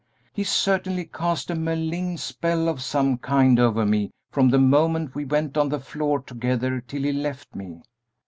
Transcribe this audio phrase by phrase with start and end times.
[0.33, 5.25] He certainly cast a malign spell of some kind over me from the moment we
[5.25, 7.83] went on the floor together till he left me."